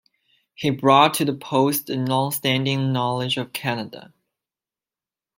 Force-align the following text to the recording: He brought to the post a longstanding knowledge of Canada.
He 0.55 0.71
brought 0.71 1.13
to 1.13 1.25
the 1.25 1.35
post 1.35 1.87
a 1.91 1.93
longstanding 1.93 2.91
knowledge 2.91 3.37
of 3.37 3.53
Canada. 3.53 4.11